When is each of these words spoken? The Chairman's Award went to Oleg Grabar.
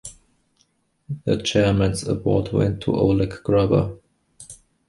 The 1.25 1.37
Chairman's 1.43 2.07
Award 2.07 2.51
went 2.51 2.81
to 2.81 2.91
Oleg 2.95 3.29
Grabar. 3.45 3.99